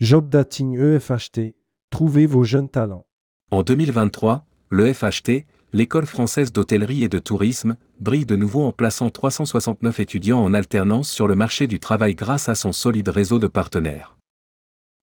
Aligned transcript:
Job 0.00 0.30
Dating 0.30 0.78
EFHT, 0.78 1.54
trouvez 1.90 2.24
vos 2.24 2.42
jeunes 2.42 2.70
talents. 2.70 3.04
En 3.50 3.62
2023, 3.62 4.46
le 4.70 4.94
FHT, 4.94 5.44
l'école 5.74 6.06
française 6.06 6.54
d'hôtellerie 6.54 7.04
et 7.04 7.10
de 7.10 7.18
tourisme, 7.18 7.76
brille 8.00 8.24
de 8.24 8.34
nouveau 8.34 8.62
en 8.62 8.72
plaçant 8.72 9.10
369 9.10 10.00
étudiants 10.00 10.42
en 10.42 10.54
alternance 10.54 11.10
sur 11.10 11.28
le 11.28 11.34
marché 11.34 11.66
du 11.66 11.80
travail 11.80 12.14
grâce 12.14 12.48
à 12.48 12.54
son 12.54 12.72
solide 12.72 13.10
réseau 13.10 13.38
de 13.38 13.46
partenaires. 13.46 14.16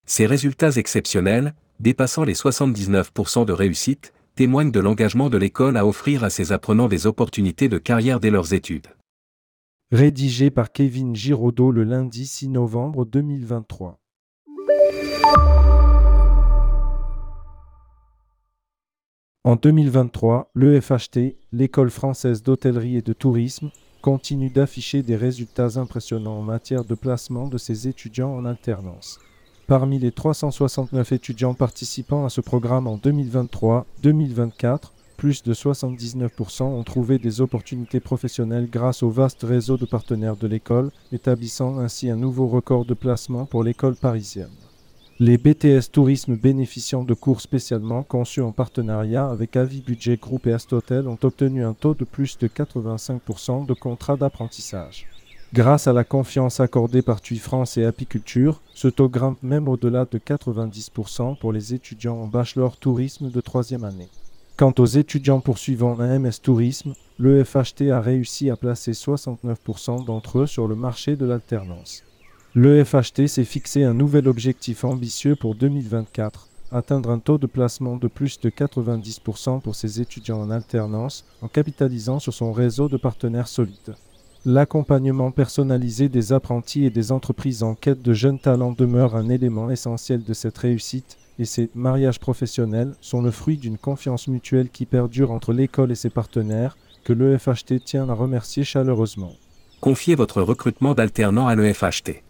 Ces 0.07 0.25
résultats 0.25 0.71
exceptionnels, 0.71 1.54
dépassant 1.79 2.23
les 2.23 2.33
79% 2.33 3.45
de 3.45 3.54
réussite, 3.54 4.14
témoignent 4.33 4.71
de 4.71 4.79
l'engagement 4.79 5.29
de 5.29 5.37
l'école 5.37 5.77
à 5.77 5.86
offrir 5.86 6.23
à 6.23 6.32
ses 6.32 6.51
apprenants 6.51 6.87
des 6.87 7.05
opportunités 7.05 7.69
de 7.69 7.77
carrière 7.77 8.19
dès 8.19 8.32
leurs 8.32 8.55
études. 8.55 8.87
Rédigé 9.91 10.50
par 10.50 10.71
Kevin 10.71 11.15
Giraudot 11.15 11.71
le 11.71 11.83
lundi 11.83 12.25
6 12.25 12.50
novembre 12.50 13.05
2023. 13.05 14.00
En 19.47 19.55
2023, 19.55 20.51
l'EFHT, 20.55 21.37
l'École 21.54 21.89
française 21.89 22.43
d'hôtellerie 22.43 22.97
et 22.97 23.01
de 23.01 23.13
tourisme, 23.13 23.71
continue 24.01 24.49
d'afficher 24.49 25.04
des 25.04 25.15
résultats 25.15 25.79
impressionnants 25.79 26.39
en 26.39 26.41
matière 26.41 26.83
de 26.83 26.95
placement 26.95 27.47
de 27.47 27.57
ses 27.57 27.87
étudiants 27.87 28.35
en 28.35 28.43
alternance. 28.43 29.19
Parmi 29.65 29.99
les 29.99 30.11
369 30.11 31.13
étudiants 31.13 31.54
participant 31.54 32.25
à 32.25 32.30
ce 32.30 32.41
programme 32.41 32.88
en 32.88 32.97
2023-2024, 32.97 34.91
plus 35.16 35.44
de 35.44 35.53
79% 35.53 36.63
ont 36.63 36.83
trouvé 36.83 37.17
des 37.17 37.39
opportunités 37.39 38.02
professionnelles 38.02 38.69
grâce 38.69 39.02
au 39.02 39.09
vaste 39.09 39.44
réseau 39.44 39.77
de 39.77 39.85
partenaires 39.85 40.35
de 40.35 40.47
l'école, 40.47 40.91
établissant 41.13 41.80
ainsi 41.80 42.09
un 42.09 42.17
nouveau 42.17 42.47
record 42.47 42.83
de 42.83 42.93
placement 42.93 43.45
pour 43.45 43.63
l'école 43.63 43.95
parisienne. 43.95 44.66
Les 45.19 45.39
BTS 45.39 45.89
Tourisme 45.91 46.35
bénéficiant 46.35 47.03
de 47.03 47.15
cours 47.15 47.41
spécialement 47.41 48.03
conçus 48.03 48.41
en 48.41 48.51
partenariat 48.51 49.27
avec 49.27 49.55
Avis 49.55 49.81
Budget 49.81 50.17
Group 50.17 50.45
et 50.45 50.53
Astotel 50.53 51.07
ont 51.07 51.17
obtenu 51.23 51.65
un 51.65 51.73
taux 51.73 51.95
de 51.95 52.05
plus 52.05 52.37
de 52.37 52.47
85% 52.47 53.65
de 53.65 53.73
contrats 53.73 54.15
d'apprentissage. 54.15 55.07
Grâce 55.55 55.87
à 55.87 55.93
la 55.93 56.03
confiance 56.03 56.59
accordée 56.59 57.01
par 57.01 57.19
TUI 57.19 57.39
France 57.39 57.77
et 57.77 57.85
Apiculture, 57.85 58.61
ce 58.75 58.87
taux 58.87 59.09
grimpe 59.09 59.41
même 59.41 59.67
au-delà 59.67 60.05
de 60.05 60.19
90% 60.19 61.39
pour 61.39 61.52
les 61.52 61.73
étudiants 61.73 62.17
en 62.17 62.27
bachelor 62.27 62.77
tourisme 62.77 63.31
de 63.31 63.41
troisième 63.41 63.85
année. 63.85 64.09
Quant 64.55 64.73
aux 64.77 64.85
étudiants 64.85 65.39
poursuivant 65.39 65.99
un 65.99 66.19
MS 66.19 66.41
Tourisme, 66.43 66.93
le 67.17 67.43
FHT 67.43 67.89
a 67.91 68.02
réussi 68.02 68.52
à 68.52 68.55
placer 68.55 68.91
69% 68.91 70.05
d'entre 70.05 70.39
eux 70.39 70.47
sur 70.47 70.67
le 70.67 70.75
marché 70.75 71.15
de 71.15 71.25
l'alternance. 71.25 72.03
Le 72.59 72.83
FHT 72.83 73.27
s'est 73.27 73.44
fixé 73.44 73.83
un 73.83 73.94
nouvel 73.94 74.27
objectif 74.27 74.83
ambitieux 74.83 75.36
pour 75.36 75.53
2024, 75.53 76.47
atteindre 76.72 77.11
un 77.11 77.19
taux 77.19 77.38
de 77.38 77.45
placement 77.45 77.97
de 77.97 78.08
plus 78.08 78.39
de 78.39 78.49
90% 78.49 79.61
pour 79.61 79.75
ses 79.75 80.02
étudiants 80.02 80.41
en 80.41 80.49
alternance 80.49 81.23
en 81.44 81.49
capitalisant 81.49 82.17
sur 82.17 82.33
son 82.33 82.52
réseau 82.52 82.89
de 82.89 82.97
partenaires 82.97 83.47
solides. 83.47 83.94
L'accompagnement 84.44 85.30
personnalisé 85.30 86.09
des 86.09 86.33
apprentis 86.33 86.83
et 86.83 86.89
des 86.89 87.11
entreprises 87.11 87.61
en 87.61 87.75
quête 87.75 88.02
de 88.02 88.14
jeunes 88.14 88.39
talents 88.39 88.71
demeure 88.71 89.16
un 89.16 89.30
élément 89.30 89.69
essentiel 89.69 90.23
de 90.23 90.33
cette 90.33 90.58
réussite 90.58 91.19
et 91.38 91.45
ces 91.45 91.69
mariages 91.75 92.19
professionnels 92.19 92.95
sont 93.02 93.21
le 93.21 93.30
fruit 93.30 93.58
d'une 93.58 93.77
confiance 93.77 94.27
mutuelle 94.27 94.69
qui 94.69 94.88
perdure 94.88 95.30
entre 95.30 95.53
l'école 95.53 95.92
et 95.92 95.95
ses 95.95 96.09
partenaires 96.09 96.75
que 97.03 97.14
l'EFHT 97.14 97.83
tient 97.86 98.09
à 98.09 98.16
remercier 98.16 98.64
chaleureusement. 98.64 99.33
Confiez 99.80 100.16
votre 100.16 100.42
recrutement 100.42 100.95
d'alternants 100.95 101.45
à 101.45 101.53
l'EFHT. 101.53 102.23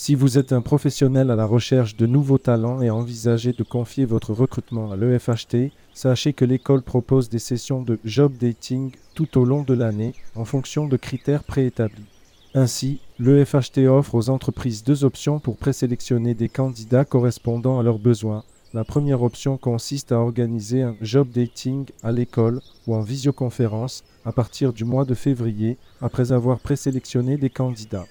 Si 0.00 0.14
vous 0.14 0.38
êtes 0.38 0.52
un 0.52 0.60
professionnel 0.60 1.28
à 1.28 1.34
la 1.34 1.44
recherche 1.44 1.96
de 1.96 2.06
nouveaux 2.06 2.38
talents 2.38 2.80
et 2.80 2.88
envisagez 2.88 3.52
de 3.52 3.64
confier 3.64 4.04
votre 4.04 4.32
recrutement 4.32 4.92
à 4.92 4.96
l'EFHT, 4.96 5.72
sachez 5.92 6.32
que 6.32 6.44
l'école 6.44 6.82
propose 6.82 7.28
des 7.28 7.40
sessions 7.40 7.82
de 7.82 7.98
job 8.04 8.32
dating 8.40 8.92
tout 9.16 9.36
au 9.36 9.44
long 9.44 9.64
de 9.64 9.74
l'année 9.74 10.14
en 10.36 10.44
fonction 10.44 10.86
de 10.86 10.96
critères 10.96 11.42
préétablis. 11.42 12.06
Ainsi, 12.54 13.00
l'EFHT 13.18 13.88
offre 13.88 14.14
aux 14.14 14.30
entreprises 14.30 14.84
deux 14.84 15.02
options 15.02 15.40
pour 15.40 15.56
présélectionner 15.56 16.34
des 16.34 16.48
candidats 16.48 17.04
correspondant 17.04 17.80
à 17.80 17.82
leurs 17.82 17.98
besoins. 17.98 18.44
La 18.74 18.84
première 18.84 19.24
option 19.24 19.56
consiste 19.56 20.12
à 20.12 20.20
organiser 20.20 20.82
un 20.82 20.94
job 21.00 21.28
dating 21.34 21.86
à 22.04 22.12
l'école 22.12 22.60
ou 22.86 22.94
en 22.94 23.00
visioconférence 23.00 24.04
à 24.24 24.30
partir 24.30 24.72
du 24.72 24.84
mois 24.84 25.04
de 25.04 25.14
février 25.14 25.76
après 26.00 26.30
avoir 26.30 26.60
présélectionné 26.60 27.36
des 27.36 27.50
candidats. 27.50 28.06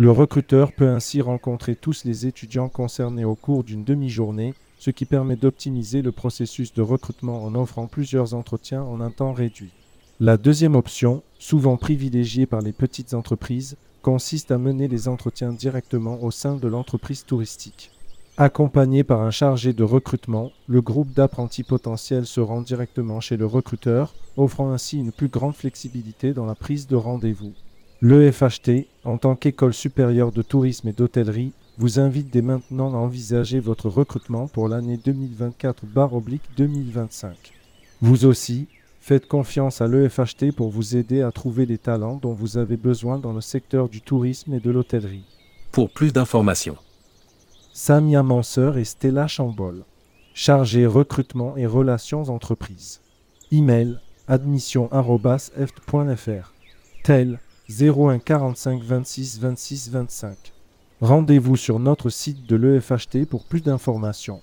Le 0.00 0.10
recruteur 0.10 0.72
peut 0.72 0.88
ainsi 0.88 1.20
rencontrer 1.20 1.76
tous 1.76 2.06
les 2.06 2.26
étudiants 2.26 2.70
concernés 2.70 3.26
au 3.26 3.34
cours 3.34 3.64
d'une 3.64 3.84
demi-journée, 3.84 4.54
ce 4.78 4.90
qui 4.90 5.04
permet 5.04 5.36
d'optimiser 5.36 6.00
le 6.00 6.10
processus 6.10 6.72
de 6.72 6.80
recrutement 6.80 7.44
en 7.44 7.54
offrant 7.54 7.86
plusieurs 7.86 8.32
entretiens 8.32 8.82
en 8.82 9.02
un 9.02 9.10
temps 9.10 9.34
réduit. 9.34 9.72
La 10.18 10.38
deuxième 10.38 10.74
option, 10.74 11.22
souvent 11.38 11.76
privilégiée 11.76 12.46
par 12.46 12.62
les 12.62 12.72
petites 12.72 13.12
entreprises, 13.12 13.76
consiste 14.00 14.50
à 14.50 14.56
mener 14.56 14.88
les 14.88 15.06
entretiens 15.06 15.52
directement 15.52 16.22
au 16.22 16.30
sein 16.30 16.56
de 16.56 16.66
l'entreprise 16.66 17.26
touristique. 17.26 17.90
Accompagné 18.38 19.04
par 19.04 19.20
un 19.20 19.30
chargé 19.30 19.74
de 19.74 19.84
recrutement, 19.84 20.50
le 20.66 20.80
groupe 20.80 21.12
d'apprentis 21.12 21.62
potentiels 21.62 22.24
se 22.24 22.40
rend 22.40 22.62
directement 22.62 23.20
chez 23.20 23.36
le 23.36 23.44
recruteur, 23.44 24.14
offrant 24.38 24.72
ainsi 24.72 24.98
une 24.98 25.12
plus 25.12 25.28
grande 25.28 25.56
flexibilité 25.56 26.32
dans 26.32 26.46
la 26.46 26.54
prise 26.54 26.86
de 26.86 26.96
rendez-vous. 26.96 27.52
L'EFHT, 28.00 28.86
en 29.04 29.18
tant 29.18 29.36
qu'école 29.36 29.74
supérieure 29.74 30.32
de 30.32 30.42
tourisme 30.42 30.88
et 30.88 30.92
d'hôtellerie, 30.92 31.52
vous 31.78 31.98
invite 31.98 32.30
dès 32.30 32.42
maintenant 32.42 32.94
à 32.94 32.98
envisager 32.98 33.60
votre 33.60 33.88
recrutement 33.88 34.48
pour 34.48 34.68
l'année 34.68 34.98
2024-2025. 34.98 37.28
Vous 38.02 38.26
aussi, 38.26 38.68
faites 39.00 39.26
confiance 39.26 39.80
à 39.80 39.88
l'EFHT 39.88 40.52
pour 40.54 40.68
vous 40.68 40.96
aider 40.96 41.22
à 41.22 41.32
trouver 41.32 41.64
les 41.64 41.78
talents 41.78 42.18
dont 42.20 42.34
vous 42.34 42.58
avez 42.58 42.76
besoin 42.76 43.16
dans 43.18 43.32
le 43.32 43.40
secteur 43.40 43.88
du 43.88 44.02
tourisme 44.02 44.52
et 44.52 44.60
de 44.60 44.70
l'hôtellerie. 44.70 45.24
Pour 45.72 45.88
plus 45.90 46.12
d'informations, 46.12 46.76
Samia 47.72 48.22
Manseur 48.22 48.76
et 48.76 48.84
Stella 48.84 49.26
Chambol, 49.26 49.84
chargée 50.34 50.84
recrutement 50.86 51.56
et 51.56 51.64
relations 51.66 52.28
entreprises. 52.28 53.00
Email 53.52 53.98
admission.eft.fr. 54.28 56.52
Tel 57.02 57.40
01 57.70 58.18
45 58.18 58.82
26 58.82 59.38
26 59.38 59.90
25. 59.90 60.52
Rendez-vous 61.00 61.56
sur 61.56 61.78
notre 61.78 62.10
site 62.10 62.44
de 62.46 62.56
l'EFHT 62.56 63.26
pour 63.28 63.44
plus 63.44 63.60
d'informations. 63.60 64.40